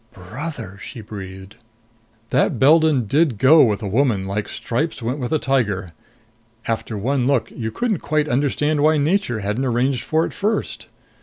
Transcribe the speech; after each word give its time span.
"Brother!" 0.15 0.79
she 0.79 1.01
breathed. 1.01 1.57
That 2.31 2.57
Beldon 2.57 3.05
did 3.05 3.37
go 3.37 3.63
with 3.63 3.83
a 3.83 3.87
woman 3.87 4.25
like 4.25 4.47
stripes 4.49 4.99
went 5.03 5.19
with 5.19 5.31
a 5.31 5.37
tiger! 5.37 5.91
After 6.65 6.97
one 6.97 7.27
look, 7.27 7.51
you 7.51 7.69
couldn't 7.69 7.99
quite 7.99 8.27
understand 8.27 8.81
why 8.81 8.97
nature 8.97 9.41
hadn't 9.41 9.63
arranged 9.63 10.03
for 10.03 10.25
it 10.25 10.33
first. 10.33 10.87